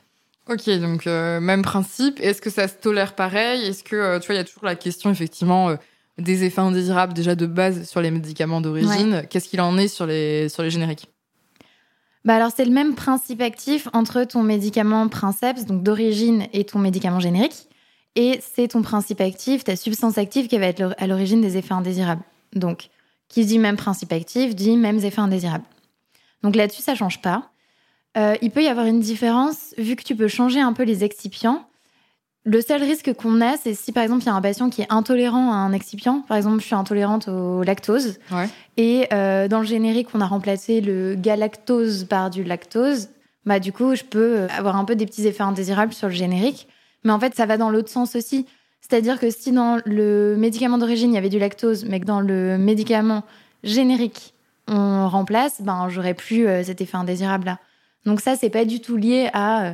Ok, 0.48 0.70
donc 0.80 1.08
euh, 1.08 1.40
même 1.40 1.64
principe. 1.64 2.20
Est-ce 2.22 2.40
que 2.42 2.52
ça 2.52 2.68
se 2.68 2.76
tolère 2.76 3.16
pareil? 3.16 3.66
Est-ce 3.66 3.84
que, 3.84 3.96
euh, 3.96 4.20
tu 4.20 4.28
vois, 4.28 4.36
il 4.36 4.38
y 4.38 4.42
a 4.42 4.44
toujours 4.44 4.66
la 4.66 4.76
question, 4.76 5.10
effectivement, 5.10 5.70
euh, 5.70 5.76
des 6.20 6.44
effets 6.44 6.62
indésirables 6.62 7.14
déjà 7.14 7.34
de 7.34 7.48
base 7.48 7.90
sur 7.90 8.00
les 8.00 8.12
médicaments 8.12 8.62
d'origine. 8.62 9.24
Qu'est-ce 9.30 9.50
qu'il 9.50 9.60
en 9.60 9.78
est 9.78 9.88
sur 9.88 10.06
les, 10.06 10.48
sur 10.50 10.62
les 10.62 10.70
génériques? 10.70 11.08
Bah 12.24 12.36
alors, 12.36 12.52
c'est 12.56 12.66
le 12.66 12.72
même 12.72 12.96
principe 12.96 13.42
actif 13.42 13.88
entre 13.94 14.24
ton 14.24 14.42
médicament 14.42 15.08
princeps, 15.10 15.66
donc 15.66 15.84
d'origine, 15.84 16.46
et 16.54 16.64
ton 16.64 16.80
médicament 16.80 17.20
générique. 17.20 17.68
Et 18.16 18.40
c'est 18.42 18.70
ton 18.70 18.82
principe 18.82 19.22
actif, 19.22 19.64
ta 19.64 19.76
substance 19.76 20.18
active 20.18 20.48
qui 20.48 20.58
va 20.58 20.68
être 20.68 20.96
à 20.98 21.08
l'origine 21.08 21.42
des 21.42 21.58
effets 21.58 21.74
indésirables. 21.74 22.24
Donc, 22.54 22.90
qui 23.28 23.46
dit 23.46 23.60
même 23.60 23.76
principe 23.76 24.14
actif, 24.14 24.56
dit 24.56 24.78
mêmes 24.78 25.00
effets 25.00 25.22
indésirables. 25.22 25.66
Donc 26.44 26.56
là-dessus, 26.56 26.82
ça 26.82 26.96
change 26.96 27.22
pas. 27.22 27.50
Euh, 28.18 28.36
il 28.42 28.52
peut 28.52 28.64
y 28.64 28.68
avoir 28.68 28.86
une 28.86 29.02
différence, 29.02 29.74
vu 29.78 29.96
que 29.96 30.04
tu 30.04 30.16
peux 30.16 30.28
changer 30.28 30.62
un 30.62 30.74
peu 30.74 30.84
les 30.84 31.04
excipients. 31.04 31.66
Le 32.46 32.62
seul 32.62 32.82
risque 32.82 33.12
qu'on 33.14 33.42
a, 33.42 33.58
c'est 33.58 33.74
si 33.74 33.92
par 33.92 34.04
exemple 34.04 34.24
il 34.24 34.28
y 34.28 34.30
a 34.30 34.36
un 34.36 34.42
patient 34.42 34.70
qui 34.70 34.84
est 34.84 34.88
intolérant 34.90 35.52
à 35.52 35.56
un 35.56 35.74
excipient. 35.74 36.22
Par 36.28 36.38
exemple, 36.38 36.60
je 36.62 36.66
suis 36.66 36.76
intolérante 36.76 37.28
au 37.28 37.64
lactose. 37.64 38.20
Ouais. 38.32 38.48
Et 38.78 39.08
euh, 39.12 39.48
dans 39.48 39.60
le 39.60 39.66
générique, 39.66 40.10
on 40.14 40.22
a 40.22 40.28
remplacé 40.28 40.80
le 40.80 41.16
galactose 41.16 42.06
par 42.06 42.30
du 42.30 42.44
lactose. 42.44 43.10
Bah, 43.46 43.60
du 43.60 43.74
coup, 43.74 43.96
je 43.96 44.04
peux 44.04 44.48
avoir 44.56 44.76
un 44.78 44.86
peu 44.86 44.96
des 44.96 45.06
petits 45.06 45.28
effets 45.28 45.44
indésirables 45.44 45.94
sur 45.94 46.08
le 46.08 46.14
générique. 46.14 46.68
Mais 47.06 47.14
en 47.14 47.20
fait, 47.20 47.34
ça 47.36 47.46
va 47.46 47.58
dans 47.58 47.70
l'autre 47.70 47.90
sens 47.90 48.16
aussi. 48.16 48.46
C'est-à-dire 48.82 49.20
que 49.20 49.30
si 49.30 49.52
dans 49.52 49.80
le 49.86 50.36
médicament 50.38 50.78
d'origine, 50.78 51.12
il 51.12 51.16
y 51.16 51.18
avait 51.18 51.30
du 51.30 51.40
lactose, 51.40 51.86
mais 51.86 52.00
que 52.00 52.06
dans 52.06 52.20
le 52.20 52.58
médicament 52.58 53.24
générique, 53.64 54.34
on 54.68 55.08
remplace, 55.08 55.62
ben, 55.62 55.88
j'aurais 55.90 56.14
plus 56.14 56.48
euh, 56.48 56.64
cet 56.64 56.82
effet 56.82 56.98
indésirable-là. 56.98 57.60
Donc 58.06 58.20
ça, 58.20 58.36
c'est 58.36 58.50
pas 58.50 58.66
du 58.66 58.82
tout 58.82 58.98
lié 58.98 59.30
à 59.34 59.68
euh, 59.68 59.74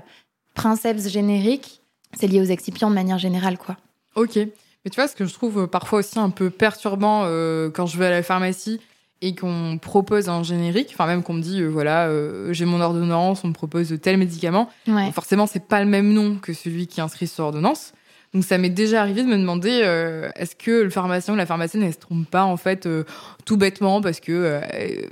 princeps 0.54 1.10
générique. 1.10 1.82
C'est 2.14 2.28
lié 2.28 2.42
aux 2.42 2.46
excipients 2.46 2.90
de 2.90 2.96
manière 2.96 3.18
générale, 3.18 3.58
quoi. 3.58 3.78
Ok. 4.16 4.36
Mais 4.36 4.90
tu 4.90 4.96
vois, 4.96 5.08
ce 5.08 5.16
que 5.16 5.26
je 5.26 5.34
trouve 5.34 5.68
parfois 5.68 6.00
aussi 6.00 6.20
un 6.20 6.30
peu 6.30 6.50
perturbant 6.50 7.24
euh, 7.26 7.70
quand 7.70 7.86
je 7.86 7.98
vais 7.98 8.08
à 8.08 8.12
la 8.12 8.24
pharmacie 8.24 8.82
et 9.22 9.36
qu'on 9.36 9.78
propose 9.80 10.30
un 10.30 10.42
générique, 10.44 10.90
enfin 10.94 11.06
même 11.06 11.22
qu'on 11.24 11.34
me 11.34 11.42
dit, 11.42 11.62
euh, 11.62 11.68
voilà, 11.68 12.08
euh, 12.08 12.52
j'ai 12.54 12.66
mon 12.66 12.82
ordonnance, 12.82 13.44
on 13.44 13.50
me 13.50 13.54
propose 13.54 13.96
tel 14.02 14.18
médicament. 14.18 14.70
Ouais. 14.88 15.06
Bon, 15.06 15.12
forcément, 15.12 15.46
c'est 15.48 15.68
pas 15.68 15.80
le 15.84 15.90
même 15.90 16.12
nom 16.12 16.38
que 16.42 16.54
celui 16.54 16.88
qui 16.88 17.00
est 17.00 17.04
inscrit 17.04 17.28
sur 17.28 17.46
ordonnance. 17.46 17.94
Donc 18.34 18.46
ça 18.46 18.58
m'est 18.58 18.70
déjà 18.70 19.02
arrivé 19.02 19.24
de 19.24 19.28
me 19.28 19.36
demander 19.38 19.82
euh, 19.84 20.30
est-ce 20.38 20.56
que 20.56 20.72
le 20.84 20.90
pharmacien 20.90 21.34
ou 21.34 21.38
la 21.38 21.46
pharmacienne 21.46 21.84
elle 21.84 21.94
se 21.94 22.00
trompe 22.00 22.30
pas 22.30 22.46
en 22.46 22.56
fait 22.56 22.86
euh, 22.86 23.04
tout 23.44 23.58
bêtement 23.58 24.00
parce 24.02 24.22
que 24.22 24.32
euh, 24.32 24.62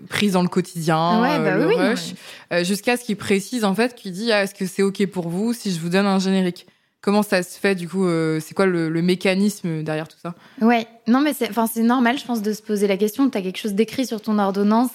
prise 0.07 0.31
dans 0.33 0.41
le 0.41 0.47
quotidien, 0.47 0.95
Ah 0.97 1.21
ouais, 1.21 1.35
euh, 1.37 1.43
bah 1.43 1.57
le 1.57 1.67
oui, 1.67 1.75
rush, 1.75 2.13
euh, 2.53 2.63
jusqu'à 2.63 2.95
ce 2.95 3.03
qu'il 3.03 3.17
précise 3.17 3.65
en 3.65 3.75
fait 3.75 3.93
qu'il 3.93 4.13
dit 4.13 4.31
ah, 4.31 4.43
est-ce 4.43 4.55
que 4.55 4.65
c'est 4.65 4.83
ok 4.83 5.05
pour 5.07 5.27
vous 5.27 5.51
si 5.51 5.73
je 5.73 5.81
vous 5.81 5.89
donne 5.89 6.05
un 6.05 6.17
générique? 6.19 6.65
Comment 7.01 7.23
ça 7.23 7.43
se 7.43 7.57
fait 7.57 7.75
du 7.75 7.87
coup 7.87 8.07
C'est 8.39 8.53
quoi 8.53 8.65
le, 8.65 9.01
mécanisme 9.01 9.83
derrière 9.83 10.07
tout 10.07 10.17
ça? 10.21 10.35
Ouais, 10.61 10.85
non 11.07 11.21
mais 11.21 11.33
c'est 11.33 11.77
normal, 11.77 12.17
je 12.17 12.25
pense, 12.25 12.41
de 12.41 12.51
se 12.51 12.61
poser 12.61 12.87
la 12.87 12.97
question. 12.97 13.29
Tu 13.29 13.37
as 13.37 13.41
quelque 13.41 13.57
chose 13.57 13.73
d'écrit 13.73 14.05
sur 14.05 14.21
ton 14.21 14.37
ordonnance 14.37 14.91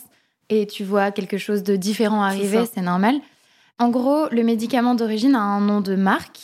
et 0.51 0.67
tu 0.67 0.85
vois 0.85 1.11
quelque 1.11 1.39
chose 1.39 1.63
de 1.63 1.77
différent 1.77 2.23
arriver, 2.23 2.65
c'est 2.73 2.83
normal. 2.83 3.17
En 3.79 3.89
gros, 3.89 4.29
le 4.31 4.43
médicament 4.43 4.95
d'origine 4.95 5.35
a 5.35 5.41
un 5.41 5.61
nom 5.61 5.81
de 5.81 5.97
marque. 5.97 6.41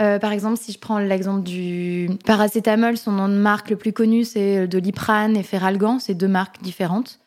Euh, 0.00 0.18
par 0.18 0.32
exemple, 0.32 0.58
si 0.58 0.72
je 0.72 0.78
prends 0.78 0.98
l'exemple 0.98 1.42
du 1.42 2.10
paracétamol, 2.24 2.96
son 2.96 3.12
nom 3.12 3.28
de 3.28 3.34
marque 3.34 3.70
le 3.70 3.76
plus 3.76 3.92
connu, 3.92 4.24
c'est 4.24 4.66
Doliprane 4.66 5.36
et 5.36 5.42
Feralgan. 5.42 5.98
C'est 5.98 6.14
deux 6.14 6.28
marques 6.28 6.62
différentes 6.62 7.20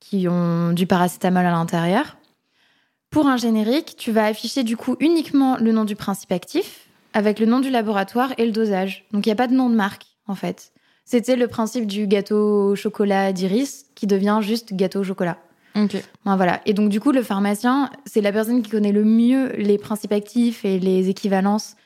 qui 0.00 0.28
ont 0.28 0.72
du 0.72 0.86
paracétamol 0.86 1.44
à 1.44 1.50
l'intérieur. 1.50 2.16
Pour 3.10 3.26
un 3.26 3.36
générique, 3.36 3.94
tu 3.96 4.10
vas 4.10 4.26
afficher 4.26 4.62
du 4.62 4.76
coup 4.76 4.96
uniquement 5.00 5.56
le 5.56 5.72
nom 5.72 5.84
du 5.84 5.96
principe 5.96 6.32
actif 6.32 6.83
avec 7.14 7.38
le 7.38 7.46
nom 7.46 7.60
du 7.60 7.70
laboratoire 7.70 8.34
et 8.36 8.44
le 8.44 8.52
dosage. 8.52 9.06
Donc 9.12 9.24
il 9.24 9.30
n'y 9.30 9.32
a 9.32 9.36
pas 9.36 9.46
de 9.46 9.54
nom 9.54 9.70
de 9.70 9.74
marque 9.74 10.04
en 10.26 10.34
fait. 10.34 10.72
C'était 11.04 11.36
le 11.36 11.48
principe 11.48 11.86
du 11.86 12.06
gâteau 12.06 12.70
au 12.70 12.76
chocolat 12.76 13.32
d'Iris 13.32 13.86
qui 13.94 14.06
devient 14.06 14.38
juste 14.42 14.74
gâteau 14.74 15.00
au 15.00 15.04
chocolat. 15.04 15.38
Ok. 15.76 15.96
voilà. 16.24 16.60
Et 16.66 16.72
donc, 16.72 16.88
du 16.88 17.00
coup, 17.00 17.10
le 17.10 17.22
pharmacien, 17.22 17.90
c'est 18.06 18.20
la 18.20 18.32
personne 18.32 18.62
qui 18.62 18.70
connaît 18.70 18.92
le 18.92 19.04
mieux 19.04 19.52
les 19.56 19.76
principes 19.76 20.12
actifs 20.12 20.64
et 20.64 20.78
les 20.78 21.08
équivalences 21.08 21.76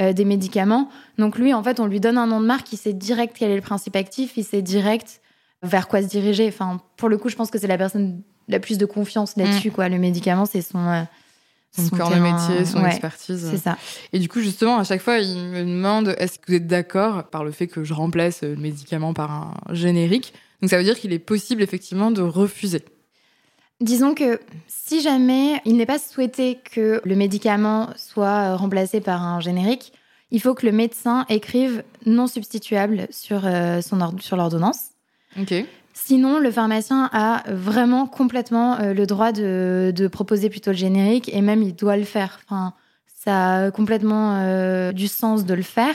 euh, 0.00 0.12
des 0.12 0.24
médicaments. 0.24 0.90
Donc, 1.16 1.38
lui, 1.38 1.54
en 1.54 1.62
fait, 1.62 1.80
on 1.80 1.86
lui 1.86 1.98
donne 1.98 2.18
un 2.18 2.26
nom 2.26 2.40
de 2.40 2.46
marque, 2.46 2.72
il 2.72 2.76
sait 2.76 2.92
direct 2.92 3.34
quel 3.38 3.50
est 3.50 3.56
le 3.56 3.62
principe 3.62 3.96
actif, 3.96 4.36
il 4.36 4.44
sait 4.44 4.62
direct 4.62 5.20
vers 5.62 5.88
quoi 5.88 6.02
se 6.02 6.06
diriger. 6.06 6.46
Enfin, 6.46 6.80
pour 6.96 7.08
le 7.08 7.16
coup, 7.16 7.30
je 7.30 7.36
pense 7.36 7.50
que 7.50 7.58
c'est 7.58 7.66
la 7.66 7.78
personne 7.78 8.22
la 8.48 8.60
plus 8.60 8.78
de 8.78 8.86
confiance 8.86 9.36
là-dessus, 9.36 9.70
mm. 9.70 9.72
quoi. 9.72 9.88
Le 9.88 9.98
médicament, 9.98 10.44
c'est 10.44 10.62
son. 10.62 10.86
Euh, 10.86 11.02
son, 11.82 11.96
cœur 11.96 12.10
de 12.10 12.20
métier, 12.20 12.64
son 12.64 12.84
expertise. 12.84 13.48
C'est 13.50 13.58
ça. 13.58 13.78
Et 14.12 14.18
du 14.18 14.28
coup, 14.28 14.40
justement, 14.40 14.78
à 14.78 14.84
chaque 14.84 15.00
fois, 15.00 15.18
il 15.18 15.36
me 15.36 15.60
demande 15.60 16.14
est-ce 16.18 16.38
que 16.38 16.46
vous 16.48 16.54
êtes 16.54 16.66
d'accord 16.66 17.24
par 17.24 17.44
le 17.44 17.50
fait 17.50 17.66
que 17.66 17.84
je 17.84 17.94
remplace 17.94 18.42
le 18.42 18.56
médicament 18.56 19.14
par 19.14 19.30
un 19.30 19.54
générique? 19.74 20.32
Donc, 20.60 20.70
ça 20.70 20.78
veut 20.78 20.84
dire 20.84 20.98
qu'il 20.98 21.12
est 21.12 21.18
possible, 21.18 21.62
effectivement, 21.62 22.10
de 22.10 22.22
refuser. 22.22 22.82
Disons 23.80 24.14
que 24.14 24.40
si 24.66 25.00
jamais 25.00 25.60
il 25.64 25.76
n'est 25.76 25.86
pas 25.86 26.00
souhaité 26.00 26.58
que 26.72 27.00
le 27.04 27.14
médicament 27.14 27.90
soit 27.96 28.56
remplacé 28.56 29.00
par 29.00 29.22
un 29.22 29.40
générique, 29.40 29.92
il 30.30 30.40
faut 30.40 30.54
que 30.54 30.66
le 30.66 30.72
médecin 30.72 31.24
écrive 31.28 31.84
non 32.04 32.26
substituable 32.26 33.06
sur, 33.10 33.46
euh, 33.46 33.80
son 33.80 34.18
sur 34.18 34.36
l'ordonnance. 34.36 34.90
Sinon, 36.04 36.38
le 36.38 36.50
pharmacien 36.52 37.10
a 37.12 37.42
vraiment 37.48 38.06
complètement 38.06 38.78
euh, 38.78 38.94
le 38.94 39.04
droit 39.04 39.32
de, 39.32 40.08
proposer 40.10 40.48
plutôt 40.48 40.70
le 40.70 40.76
générique 40.76 41.28
et 41.34 41.42
même 41.42 41.60
il 41.62 41.74
doit 41.74 41.96
le 41.96 42.04
faire. 42.04 42.38
Enfin, 42.44 42.72
ça 43.06 43.54
a 43.56 43.70
complètement 43.72 44.36
euh, 44.36 44.92
du 44.92 45.08
sens 45.08 45.44
de 45.44 45.54
le 45.54 45.62
faire. 45.62 45.94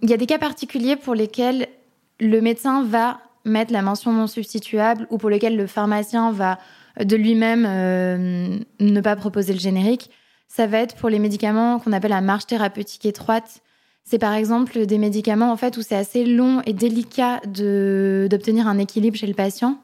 Il 0.00 0.08
y 0.08 0.14
a 0.14 0.16
des 0.16 0.26
cas 0.26 0.38
particuliers 0.38 0.94
pour 0.94 1.14
lesquels 1.14 1.66
le 2.20 2.40
médecin 2.40 2.84
va 2.84 3.18
mettre 3.44 3.72
la 3.72 3.82
mention 3.82 4.12
non 4.12 4.28
substituable 4.28 5.06
ou 5.10 5.18
pour 5.18 5.28
lesquels 5.28 5.56
le 5.56 5.66
pharmacien 5.66 6.30
va 6.30 6.58
de 7.02 7.16
lui-même 7.16 7.66
euh, 7.66 8.58
ne 8.78 9.00
pas 9.00 9.16
proposer 9.16 9.52
le 9.52 9.58
générique. 9.60 10.10
Ça 10.46 10.68
va 10.68 10.78
être 10.78 10.94
pour 10.94 11.08
les 11.08 11.18
médicaments 11.18 11.80
qu'on 11.80 11.92
appelle 11.92 12.10
la 12.10 12.20
marge 12.20 12.46
thérapeutique 12.46 13.04
étroite. 13.04 13.60
C'est 14.04 14.18
par 14.18 14.34
exemple 14.34 14.86
des 14.86 14.98
médicaments 14.98 15.52
en 15.52 15.56
fait 15.56 15.76
où 15.76 15.82
c'est 15.82 15.96
assez 15.96 16.24
long 16.24 16.62
et 16.66 16.72
délicat 16.72 17.40
d'obtenir 17.46 18.66
un 18.66 18.78
équilibre 18.78 19.16
chez 19.16 19.26
le 19.26 19.34
patient. 19.34 19.78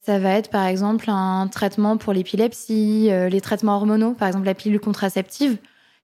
Ça 0.00 0.18
va 0.18 0.32
être 0.32 0.50
par 0.50 0.66
exemple 0.66 1.06
un 1.08 1.48
traitement 1.48 1.96
pour 1.96 2.12
l'épilepsie, 2.12 3.08
euh, 3.10 3.28
les 3.28 3.40
traitements 3.40 3.76
hormonaux, 3.76 4.12
par 4.12 4.28
exemple 4.28 4.46
la 4.46 4.54
pilule 4.54 4.78
contraceptive. 4.78 5.56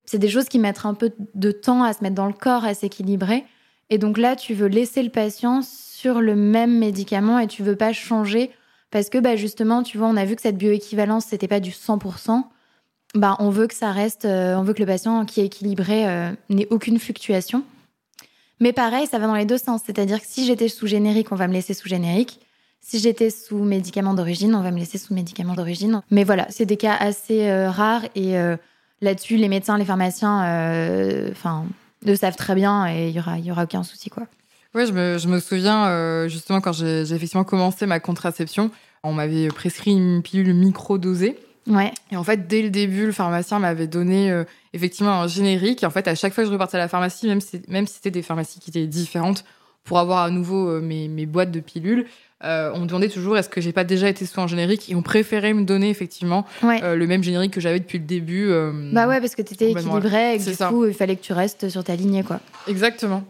C'est 0.04 0.18
des 0.18 0.28
choses 0.28 0.48
qui 0.48 0.58
mettent 0.58 0.84
un 0.84 0.94
peu 0.94 1.12
de 1.34 1.52
temps 1.52 1.84
à 1.84 1.92
se 1.92 2.02
mettre 2.02 2.16
dans 2.16 2.26
le 2.26 2.32
corps, 2.32 2.64
à 2.64 2.74
s'équilibrer. 2.74 3.44
Et 3.90 3.98
donc 3.98 4.18
là, 4.18 4.34
tu 4.34 4.54
veux 4.54 4.66
laisser 4.66 5.02
le 5.02 5.10
patient 5.10 5.62
sur 5.62 6.20
le 6.20 6.34
même 6.34 6.78
médicament 6.78 7.38
et 7.38 7.46
tu 7.46 7.62
veux 7.62 7.76
pas 7.76 7.92
changer 7.92 8.50
parce 8.90 9.08
que 9.08 9.18
bah, 9.18 9.36
justement, 9.36 9.82
tu 9.82 9.98
vois, 9.98 10.06
on 10.06 10.16
a 10.16 10.24
vu 10.24 10.36
que 10.36 10.42
cette 10.42 10.58
bioéquivalence, 10.58 11.24
c'était 11.24 11.48
pas 11.48 11.60
du 11.60 11.70
100%. 11.70 12.44
Bah, 13.14 13.36
on 13.40 13.50
veut 13.50 13.66
que 13.66 13.74
ça 13.74 13.92
reste, 13.92 14.24
euh, 14.24 14.54
on 14.54 14.62
veut 14.62 14.72
que 14.72 14.80
le 14.80 14.86
patient 14.86 15.24
qui 15.26 15.40
est 15.40 15.46
équilibré 15.46 16.08
euh, 16.08 16.32
n'ait 16.48 16.66
aucune 16.70 16.98
fluctuation. 16.98 17.62
Mais 18.58 18.72
pareil, 18.72 19.06
ça 19.06 19.18
va 19.18 19.26
dans 19.26 19.34
les 19.34 19.44
deux 19.44 19.58
sens. 19.58 19.82
C'est-à-dire 19.84 20.20
que 20.20 20.26
si 20.26 20.46
j'étais 20.46 20.68
sous 20.68 20.86
générique, 20.86 21.30
on 21.30 21.36
va 21.36 21.46
me 21.46 21.52
laisser 21.52 21.74
sous 21.74 21.88
générique. 21.88 22.40
Si 22.80 22.98
j'étais 22.98 23.30
sous 23.30 23.58
médicament 23.58 24.14
d'origine, 24.14 24.54
on 24.54 24.62
va 24.62 24.70
me 24.70 24.78
laisser 24.78 24.98
sous 24.98 25.14
médicament 25.14 25.54
d'origine. 25.54 26.02
Mais 26.10 26.24
voilà, 26.24 26.46
c'est 26.48 26.64
des 26.64 26.76
cas 26.76 26.96
assez 26.98 27.48
euh, 27.48 27.70
rares 27.70 28.02
et 28.14 28.34
là-dessus, 29.00 29.36
les 29.36 29.48
médecins, 29.48 29.78
les 29.78 29.84
pharmaciens, 29.84 30.38
enfin, 31.30 31.66
le 32.04 32.16
savent 32.16 32.36
très 32.36 32.54
bien 32.54 32.86
et 32.86 33.08
il 33.08 33.14
y 33.14 33.18
aura, 33.18 33.38
y 33.38 33.50
aura 33.50 33.64
aucun 33.64 33.82
souci, 33.82 34.10
quoi. 34.10 34.26
Oui, 34.74 34.86
je 34.86 34.92
me, 34.92 35.18
je 35.18 35.28
me 35.28 35.38
souviens 35.38 36.26
justement 36.28 36.60
quand 36.60 36.72
j'ai 36.72 37.02
effectivement 37.02 37.44
commencé 37.44 37.84
ma 37.86 38.00
contraception, 38.00 38.70
on 39.02 39.12
m'avait 39.12 39.48
prescrit 39.48 39.92
une 39.92 40.22
pilule 40.22 40.54
micro-dosée. 40.54 41.36
Ouais. 41.66 41.92
Et 42.10 42.16
en 42.16 42.24
fait, 42.24 42.46
dès 42.48 42.62
le 42.62 42.70
début, 42.70 43.06
le 43.06 43.12
pharmacien 43.12 43.58
m'avait 43.58 43.86
donné 43.86 44.30
euh, 44.30 44.44
effectivement 44.72 45.22
un 45.22 45.28
générique. 45.28 45.82
Et 45.82 45.86
en 45.86 45.90
fait, 45.90 46.08
à 46.08 46.14
chaque 46.14 46.32
fois 46.32 46.44
que 46.44 46.48
je 46.48 46.52
repartais 46.52 46.76
à 46.76 46.80
la 46.80 46.88
pharmacie, 46.88 47.26
même 47.26 47.40
si, 47.40 47.62
même 47.68 47.86
si 47.86 47.94
c'était 47.94 48.10
des 48.10 48.22
pharmacies 48.22 48.60
qui 48.60 48.70
étaient 48.70 48.86
différentes, 48.86 49.44
pour 49.84 49.98
avoir 49.98 50.22
à 50.22 50.30
nouveau 50.30 50.68
euh, 50.68 50.80
mes, 50.80 51.08
mes, 51.08 51.26
boîtes 51.26 51.50
de 51.50 51.60
pilules, 51.60 52.06
on 52.44 52.80
me 52.80 52.86
demandait 52.86 53.08
toujours 53.08 53.38
est-ce 53.38 53.48
que 53.48 53.60
j'ai 53.60 53.70
pas 53.72 53.84
déjà 53.84 54.08
été 54.08 54.26
sous 54.26 54.40
un 54.40 54.48
générique? 54.48 54.90
Et 54.90 54.96
on 54.96 55.02
préférait 55.02 55.52
me 55.52 55.62
donner 55.62 55.90
effectivement 55.90 56.44
le 56.62 57.04
même 57.04 57.22
générique 57.22 57.52
que 57.52 57.60
j'avais 57.60 57.78
depuis 57.78 57.98
le 57.98 58.04
début. 58.04 58.50
bah 58.92 59.06
ouais, 59.06 59.20
parce 59.20 59.36
que 59.36 59.42
tu 59.42 59.54
étais 59.54 59.70
équilibré 59.70 60.34
et 60.34 60.38
que 60.38 60.50
du 60.50 60.56
coup, 60.56 60.86
il 60.86 60.94
fallait 60.94 61.14
que 61.14 61.22
tu 61.22 61.32
restes 61.32 61.68
sur 61.68 61.84
ta 61.84 61.94
lignée, 61.94 62.24
quoi. 62.24 62.40
Exactement. 62.66 63.22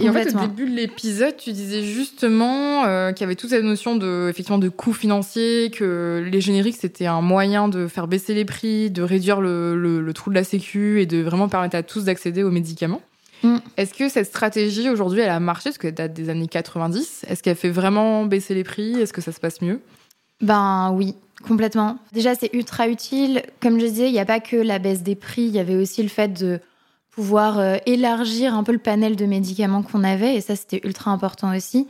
Et 0.00 0.08
en 0.08 0.12
fait, 0.12 0.34
au 0.34 0.38
début 0.40 0.70
de 0.70 0.74
l'épisode, 0.74 1.36
tu 1.36 1.52
disais 1.52 1.82
justement 1.82 2.84
euh, 2.84 3.12
qu'il 3.12 3.22
y 3.22 3.24
avait 3.24 3.34
toute 3.34 3.50
cette 3.50 3.64
notion 3.64 3.96
de, 3.96 4.28
effectivement, 4.28 4.58
de 4.58 4.68
coût 4.68 4.92
financier, 4.92 5.70
que 5.70 6.26
les 6.30 6.40
génériques, 6.40 6.76
c'était 6.78 7.06
un 7.06 7.20
moyen 7.20 7.68
de 7.68 7.86
faire 7.86 8.08
baisser 8.08 8.34
les 8.34 8.44
prix, 8.44 8.90
de 8.90 9.02
réduire 9.02 9.40
le, 9.40 9.76
le, 9.76 10.12
trou 10.12 10.30
de 10.30 10.34
la 10.34 10.44
sécu 10.44 11.00
et 11.00 11.06
de 11.06 11.18
vraiment 11.22 11.48
permettre 11.48 11.76
à 11.76 11.82
tous 11.82 12.04
d'accéder 12.04 12.42
aux 12.42 12.50
médicaments. 12.50 13.02
Mm. 13.42 13.58
Est-ce 13.76 13.94
que 13.94 14.08
cette 14.08 14.26
stratégie, 14.26 14.88
aujourd'hui, 14.88 15.20
elle 15.20 15.30
a 15.30 15.40
marché, 15.40 15.70
parce 15.70 15.78
qu'elle 15.78 15.94
date 15.94 16.12
des 16.12 16.28
années 16.28 16.48
90 16.48 17.26
Est-ce 17.28 17.42
qu'elle 17.42 17.56
fait 17.56 17.70
vraiment 17.70 18.24
baisser 18.24 18.54
les 18.54 18.64
prix? 18.64 19.00
Est-ce 19.00 19.12
que 19.12 19.20
ça 19.20 19.32
se 19.32 19.40
passe 19.40 19.62
mieux? 19.62 19.80
Ben 20.40 20.92
oui, 20.94 21.14
complètement. 21.46 21.98
Déjà, 22.12 22.34
c'est 22.34 22.50
ultra 22.52 22.88
utile. 22.88 23.42
Comme 23.60 23.80
je 23.80 23.86
disais, 23.86 24.08
il 24.08 24.12
n'y 24.12 24.20
a 24.20 24.24
pas 24.24 24.40
que 24.40 24.56
la 24.56 24.78
baisse 24.78 25.02
des 25.02 25.14
prix, 25.14 25.42
il 25.42 25.54
y 25.54 25.58
avait 25.58 25.76
aussi 25.76 26.02
le 26.02 26.08
fait 26.08 26.28
de 26.28 26.60
pouvoir 27.18 27.58
euh, 27.58 27.78
élargir 27.84 28.54
un 28.54 28.62
peu 28.62 28.70
le 28.70 28.78
panel 28.78 29.16
de 29.16 29.26
médicaments 29.26 29.82
qu'on 29.82 30.04
avait, 30.04 30.36
et 30.36 30.40
ça 30.40 30.54
c'était 30.54 30.80
ultra 30.84 31.10
important 31.10 31.52
aussi. 31.52 31.88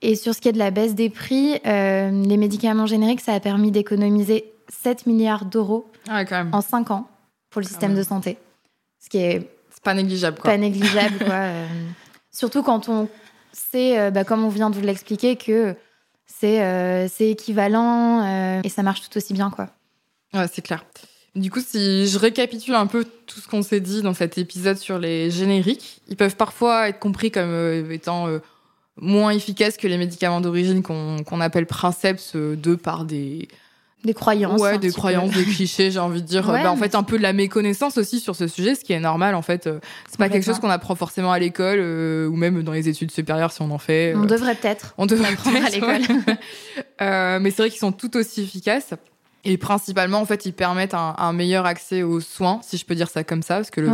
Et 0.00 0.14
sur 0.14 0.32
ce 0.32 0.40
qui 0.40 0.48
est 0.48 0.52
de 0.52 0.60
la 0.60 0.70
baisse 0.70 0.94
des 0.94 1.10
prix, 1.10 1.58
euh, 1.66 2.12
les 2.12 2.36
médicaments 2.36 2.86
génériques, 2.86 3.20
ça 3.20 3.34
a 3.34 3.40
permis 3.40 3.72
d'économiser 3.72 4.44
7 4.68 5.06
milliards 5.06 5.44
d'euros 5.44 5.90
ah 6.08 6.22
en 6.52 6.60
5 6.60 6.92
ans 6.92 7.08
pour 7.50 7.60
le 7.60 7.66
système 7.66 7.96
de 7.96 8.04
santé. 8.04 8.38
Ce 9.00 9.08
qui 9.08 9.18
est... 9.18 9.50
pas 9.82 9.92
négligeable, 9.92 10.38
quoi. 10.38 10.52
Pas 10.52 10.56
négligeable, 10.56 11.18
quoi. 11.18 11.34
Euh, 11.34 11.66
surtout 12.30 12.62
quand 12.62 12.88
on 12.88 13.08
sait, 13.52 14.12
bah, 14.12 14.22
comme 14.22 14.44
on 14.44 14.50
vient 14.50 14.70
de 14.70 14.76
vous 14.76 14.82
l'expliquer, 14.82 15.34
que 15.34 15.74
c'est 16.26 17.10
équivalent 17.18 18.62
et 18.62 18.68
ça 18.68 18.84
marche 18.84 19.00
tout 19.00 19.18
aussi 19.18 19.34
bien, 19.34 19.50
quoi. 19.50 19.66
Ouais, 20.32 20.46
c'est 20.46 20.62
clair. 20.62 20.84
Du 21.36 21.50
coup, 21.50 21.60
si 21.60 22.08
je 22.08 22.18
récapitule 22.18 22.74
un 22.74 22.86
peu 22.86 23.04
tout 23.26 23.38
ce 23.40 23.46
qu'on 23.46 23.62
s'est 23.62 23.80
dit 23.80 24.02
dans 24.02 24.14
cet 24.14 24.36
épisode 24.36 24.76
sur 24.76 24.98
les 24.98 25.30
génériques, 25.30 26.02
ils 26.08 26.16
peuvent 26.16 26.34
parfois 26.34 26.88
être 26.88 26.98
compris 26.98 27.30
comme 27.30 27.50
euh, 27.50 27.88
étant 27.90 28.26
euh, 28.26 28.40
moins 28.96 29.30
efficaces 29.30 29.76
que 29.76 29.86
les 29.86 29.96
médicaments 29.96 30.40
d'origine 30.40 30.82
qu'on 30.82 31.40
appelle 31.40 31.66
princeps 31.66 32.32
euh, 32.34 32.56
de 32.56 32.74
par 32.74 33.04
des 33.04 33.48
des 34.02 34.14
croyances. 34.14 34.58
Ouais, 34.58 34.78
des 34.78 34.90
croyances, 34.92 35.30
des 35.30 35.44
clichés, 35.44 35.90
j'ai 35.90 35.98
envie 35.98 36.22
de 36.22 36.26
dire. 36.26 36.46
bah, 36.46 36.72
en 36.72 36.76
fait, 36.76 36.94
un 36.94 37.02
peu 37.02 37.18
de 37.18 37.22
la 37.22 37.34
méconnaissance 37.34 37.98
aussi 37.98 38.18
sur 38.18 38.34
ce 38.34 38.48
sujet, 38.48 38.74
ce 38.74 38.82
qui 38.82 38.94
est 38.94 38.98
normal. 38.98 39.34
En 39.34 39.42
fait, 39.42 39.68
c'est 40.08 40.18
pas 40.18 40.30
quelque 40.30 40.44
chose 40.44 40.58
qu'on 40.58 40.70
apprend 40.70 40.94
forcément 40.94 41.32
à 41.32 41.38
l'école 41.38 41.80
ou 41.80 42.34
même 42.34 42.62
dans 42.62 42.72
les 42.72 42.88
études 42.88 43.10
supérieures 43.10 43.52
si 43.52 43.60
on 43.60 43.70
en 43.70 43.78
fait. 43.78 44.14
On 44.16 44.24
devrait 44.24 44.54
peut-être. 44.54 44.94
On 44.96 45.04
devrait 45.04 45.34
apprendre 45.34 45.58
à 45.66 45.68
l'école. 45.68 46.00
mais 47.42 47.50
c'est 47.50 47.58
vrai 47.58 47.68
qu'ils 47.68 47.78
sont 47.78 47.92
tout 47.92 48.16
aussi 48.16 48.40
efficaces. 48.40 48.94
Et 49.44 49.56
principalement, 49.56 50.20
en 50.20 50.26
fait, 50.26 50.46
ils 50.46 50.52
permettent 50.52 50.94
un, 50.94 51.32
meilleur 51.32 51.66
accès 51.66 52.02
aux 52.02 52.20
soins, 52.20 52.60
si 52.62 52.76
je 52.76 52.84
peux 52.84 52.94
dire 52.94 53.08
ça 53.08 53.24
comme 53.24 53.42
ça, 53.42 53.56
parce 53.56 53.70
que 53.70 53.80
le, 53.80 53.90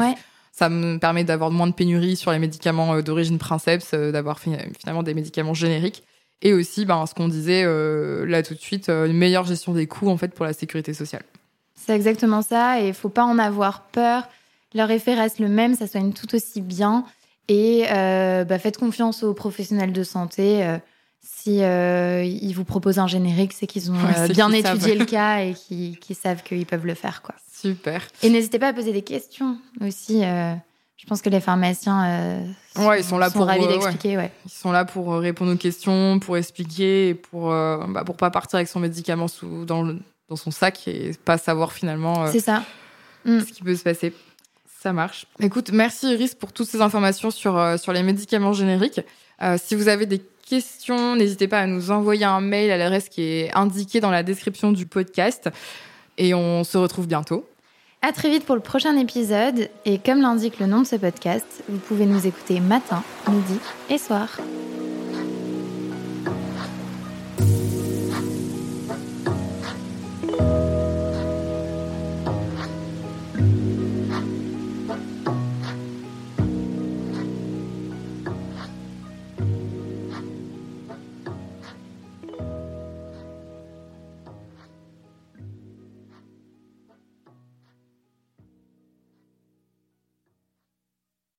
ça 0.56 0.68
me 0.68 0.98
permet 0.98 1.22
d'avoir 1.22 1.50
moins 1.50 1.66
de 1.66 1.72
pénurie 1.72 2.16
sur 2.16 2.32
les 2.32 2.38
médicaments 2.38 2.94
euh, 2.94 3.02
d'origine 3.02 3.38
princeps, 3.38 3.90
euh, 3.92 4.10
d'avoir 4.10 4.40
finalement 4.40 5.02
des 5.02 5.14
médicaments 5.14 5.54
génériques. 5.54 6.02
Et 6.42 6.52
aussi, 6.52 6.84
ben, 6.84 7.04
ce 7.06 7.14
qu'on 7.14 7.28
disait 7.28 7.62
euh, 7.64 8.26
là 8.26 8.42
tout 8.42 8.54
de 8.54 8.60
suite, 8.60 8.88
une 8.88 9.16
meilleure 9.16 9.44
gestion 9.44 9.72
des 9.72 9.86
coûts 9.86 10.08
en 10.08 10.16
fait 10.16 10.34
pour 10.34 10.44
la 10.44 10.52
sécurité 10.52 10.94
sociale. 10.94 11.22
C'est 11.74 11.94
exactement 11.94 12.42
ça, 12.42 12.80
et 12.80 12.88
il 12.88 12.94
faut 12.94 13.08
pas 13.08 13.24
en 13.24 13.38
avoir 13.38 13.82
peur. 13.82 14.28
Leur 14.74 14.90
effet 14.90 15.14
reste 15.14 15.38
le 15.38 15.48
même, 15.48 15.74
ça 15.74 15.86
soigne 15.86 16.12
tout 16.12 16.34
aussi 16.34 16.60
bien. 16.60 17.04
Et 17.48 17.84
bah, 17.88 18.58
faites 18.58 18.76
confiance 18.76 19.22
aux 19.22 19.32
professionnels 19.32 19.92
de 19.92 20.02
santé 20.02 20.78
si 21.26 21.62
euh, 21.62 22.22
ils 22.22 22.52
vous 22.54 22.64
proposent 22.64 22.98
un 22.98 23.06
générique, 23.06 23.52
c'est 23.52 23.66
qu'ils 23.66 23.90
ont 23.90 23.96
euh, 23.96 24.28
bien 24.28 24.50
étudié 24.52 24.94
le 24.94 25.04
cas 25.06 25.38
et 25.40 25.54
qu'ils 25.54 26.16
savent 26.16 26.42
qu'ils 26.42 26.66
peuvent 26.66 26.86
le 26.86 26.94
faire, 26.94 27.20
quoi. 27.22 27.34
Super. 27.52 28.02
Et 28.22 28.30
n'hésitez 28.30 28.58
pas 28.58 28.68
à 28.68 28.72
poser 28.72 28.92
des 28.92 29.02
questions 29.02 29.58
aussi. 29.80 30.24
Euh, 30.24 30.54
Je 30.96 31.06
pense 31.06 31.22
que 31.22 31.28
les 31.28 31.40
pharmaciens 31.40 32.44
sont, 32.74 32.86
ouais, 32.86 33.00
ils 33.00 33.04
sont 33.04 33.18
là 33.18 33.30
pour 33.30 33.46
ravis 33.46 33.66
d'expliquer. 33.66 34.16
Ouais. 34.16 34.30
Ils 34.44 34.50
sont 34.50 34.70
là 34.70 34.84
pour 34.84 35.14
répondre 35.14 35.52
aux 35.52 35.56
questions, 35.56 36.20
pour 36.20 36.36
expliquer, 36.36 37.14
pour 37.14 37.48
bah, 37.48 38.02
pour 38.04 38.16
pas 38.16 38.30
partir 38.30 38.56
avec 38.56 38.68
son 38.68 38.80
médicament 38.80 39.26
sous, 39.26 39.64
dans, 39.64 39.84
dans 40.28 40.36
son 40.36 40.50
sac 40.50 40.86
et 40.86 41.12
pas 41.24 41.38
savoir 41.38 41.72
finalement. 41.72 42.26
Ça. 42.38 42.62
Ce 43.24 43.52
qui 43.52 43.62
peut 43.62 43.74
se 43.74 43.82
passer. 43.82 44.12
Ça 44.80 44.92
marche. 44.92 45.26
Écoute, 45.40 45.70
merci 45.72 46.12
Iris 46.12 46.36
pour 46.36 46.52
toutes 46.52 46.68
ces 46.68 46.80
informations 46.80 47.32
sur, 47.32 47.78
sur 47.78 47.92
les 47.92 48.04
médicaments 48.04 48.52
génériques. 48.52 49.00
si 49.58 49.74
vous 49.74 49.88
avez 49.88 50.06
des 50.06 50.22
questions, 50.48 51.16
n'hésitez 51.16 51.48
pas 51.48 51.60
à 51.60 51.66
nous 51.66 51.90
envoyer 51.90 52.24
un 52.24 52.40
mail 52.40 52.70
à 52.70 52.76
l'adresse 52.76 53.08
qui 53.08 53.22
est 53.22 53.54
indiquée 53.54 54.00
dans 54.00 54.10
la 54.10 54.22
description 54.22 54.72
du 54.72 54.86
podcast. 54.86 55.50
Et 56.18 56.32
on 56.32 56.64
se 56.64 56.78
retrouve 56.78 57.06
bientôt. 57.06 57.46
À 58.02 58.12
très 58.12 58.30
vite 58.30 58.44
pour 58.44 58.54
le 58.54 58.62
prochain 58.62 58.96
épisode. 58.96 59.68
Et 59.84 59.98
comme 59.98 60.20
l'indique 60.20 60.58
le 60.60 60.66
nom 60.66 60.82
de 60.82 60.86
ce 60.86 60.96
podcast, 60.96 61.46
vous 61.68 61.78
pouvez 61.78 62.06
nous 62.06 62.26
écouter 62.26 62.60
matin, 62.60 63.02
midi 63.28 63.58
et 63.90 63.98
soir. 63.98 64.28